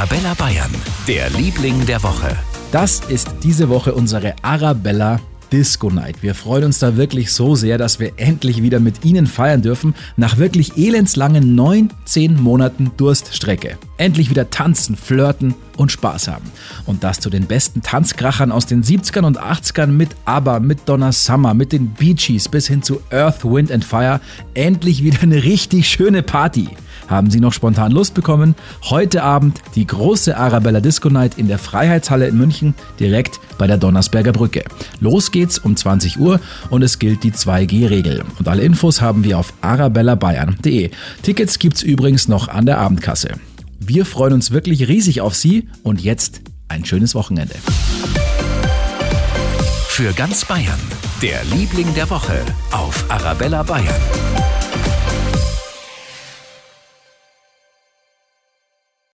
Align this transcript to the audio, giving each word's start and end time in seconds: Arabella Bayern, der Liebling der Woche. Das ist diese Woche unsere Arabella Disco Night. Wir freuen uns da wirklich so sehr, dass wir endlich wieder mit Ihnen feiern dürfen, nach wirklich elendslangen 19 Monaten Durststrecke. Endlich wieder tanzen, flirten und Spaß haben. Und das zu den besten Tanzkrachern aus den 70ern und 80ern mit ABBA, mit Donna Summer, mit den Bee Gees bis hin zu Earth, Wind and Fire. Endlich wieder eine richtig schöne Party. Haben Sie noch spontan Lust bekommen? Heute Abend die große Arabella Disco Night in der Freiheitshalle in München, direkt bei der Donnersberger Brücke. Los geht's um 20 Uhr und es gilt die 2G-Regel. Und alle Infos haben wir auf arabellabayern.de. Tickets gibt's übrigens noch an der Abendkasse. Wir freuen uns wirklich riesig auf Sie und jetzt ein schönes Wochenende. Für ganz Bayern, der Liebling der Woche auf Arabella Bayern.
Arabella 0.00 0.32
Bayern, 0.32 0.70
der 1.06 1.28
Liebling 1.28 1.84
der 1.84 2.02
Woche. 2.02 2.34
Das 2.72 3.00
ist 3.10 3.28
diese 3.42 3.68
Woche 3.68 3.92
unsere 3.92 4.34
Arabella 4.40 5.20
Disco 5.52 5.90
Night. 5.90 6.22
Wir 6.22 6.34
freuen 6.34 6.64
uns 6.64 6.78
da 6.78 6.96
wirklich 6.96 7.30
so 7.32 7.54
sehr, 7.54 7.76
dass 7.76 8.00
wir 8.00 8.12
endlich 8.16 8.62
wieder 8.62 8.80
mit 8.80 9.04
Ihnen 9.04 9.26
feiern 9.26 9.60
dürfen, 9.60 9.94
nach 10.16 10.38
wirklich 10.38 10.78
elendslangen 10.78 11.54
19 11.54 12.40
Monaten 12.40 12.92
Durststrecke. 12.96 13.76
Endlich 13.98 14.30
wieder 14.30 14.48
tanzen, 14.48 14.96
flirten 14.96 15.54
und 15.76 15.92
Spaß 15.92 16.28
haben. 16.28 16.50
Und 16.86 17.04
das 17.04 17.20
zu 17.20 17.28
den 17.28 17.44
besten 17.44 17.82
Tanzkrachern 17.82 18.52
aus 18.52 18.64
den 18.64 18.82
70ern 18.82 19.26
und 19.26 19.38
80ern 19.38 19.88
mit 19.88 20.16
ABBA, 20.24 20.60
mit 20.60 20.88
Donna 20.88 21.12
Summer, 21.12 21.52
mit 21.52 21.72
den 21.72 21.88
Bee 21.88 22.14
Gees 22.14 22.48
bis 22.48 22.68
hin 22.68 22.82
zu 22.82 23.02
Earth, 23.10 23.44
Wind 23.44 23.70
and 23.70 23.84
Fire. 23.84 24.22
Endlich 24.54 25.04
wieder 25.04 25.20
eine 25.20 25.44
richtig 25.44 25.90
schöne 25.90 26.22
Party. 26.22 26.70
Haben 27.10 27.28
Sie 27.28 27.40
noch 27.40 27.52
spontan 27.52 27.90
Lust 27.90 28.14
bekommen? 28.14 28.54
Heute 28.84 29.24
Abend 29.24 29.60
die 29.74 29.86
große 29.86 30.36
Arabella 30.36 30.80
Disco 30.80 31.10
Night 31.10 31.36
in 31.36 31.48
der 31.48 31.58
Freiheitshalle 31.58 32.28
in 32.28 32.38
München, 32.38 32.74
direkt 33.00 33.40
bei 33.58 33.66
der 33.66 33.78
Donnersberger 33.78 34.32
Brücke. 34.32 34.62
Los 35.00 35.32
geht's 35.32 35.58
um 35.58 35.76
20 35.76 36.20
Uhr 36.20 36.40
und 36.70 36.82
es 36.82 37.00
gilt 37.00 37.24
die 37.24 37.32
2G-Regel. 37.32 38.22
Und 38.38 38.46
alle 38.46 38.62
Infos 38.62 39.00
haben 39.00 39.24
wir 39.24 39.38
auf 39.38 39.52
arabellabayern.de. 39.60 40.90
Tickets 41.22 41.58
gibt's 41.58 41.82
übrigens 41.82 42.28
noch 42.28 42.46
an 42.46 42.64
der 42.64 42.78
Abendkasse. 42.78 43.30
Wir 43.80 44.06
freuen 44.06 44.34
uns 44.34 44.52
wirklich 44.52 44.86
riesig 44.86 45.20
auf 45.20 45.34
Sie 45.34 45.68
und 45.82 46.00
jetzt 46.00 46.42
ein 46.68 46.84
schönes 46.84 47.16
Wochenende. 47.16 47.56
Für 49.88 50.12
ganz 50.12 50.44
Bayern, 50.44 50.78
der 51.20 51.42
Liebling 51.52 51.92
der 51.94 52.08
Woche 52.08 52.40
auf 52.70 53.04
Arabella 53.08 53.64
Bayern. 53.64 54.29